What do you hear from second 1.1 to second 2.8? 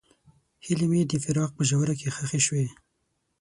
د فراق په ژوره کې ښخې شوې.